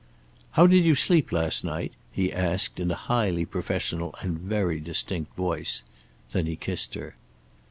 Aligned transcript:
"How 0.53 0.65
did 0.65 0.83
you 0.83 0.95
sleep 0.95 1.31
last 1.31 1.63
night?" 1.63 1.91
he 2.11 2.29
said, 2.31 2.69
in 2.77 2.89
a 2.89 2.95
highly 2.95 3.45
professional 3.45 4.15
and 4.21 4.35
very 4.39 4.79
distinct 4.79 5.35
voice. 5.35 5.83
Then 6.31 6.47
he 6.47 6.55
kissed 6.55 6.95
her. 6.95 7.15